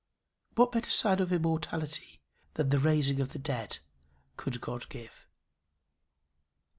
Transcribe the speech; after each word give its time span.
What 0.55 0.71
better 0.71 0.89
sign 0.89 1.19
of 1.19 1.31
immortality 1.31 2.21
than 2.55 2.69
the 2.69 2.79
raising 2.79 3.21
of 3.21 3.33
the 3.33 3.37
dead 3.37 3.77
could 4.35 4.59
God 4.59 4.89
give? 4.89 5.27